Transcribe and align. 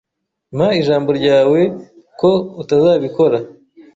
Mpa 0.55 0.67
ijambo 0.81 1.09
ryawe 1.19 1.59
ko 2.19 2.31
utazabikora. 2.61 3.37